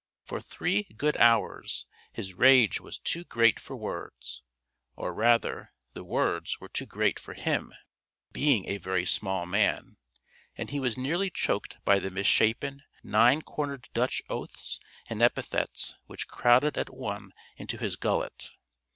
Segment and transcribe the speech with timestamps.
[0.23, 4.41] For three good hours his rage was too great for words,
[4.95, 7.71] or rather the words were too great for him
[8.31, 9.97] (being a very small man),
[10.55, 16.27] and he was nearly choked by the misshapen, nine cornered Dutch oaths and epithets which
[16.27, 18.49] crowded at one into his gullet.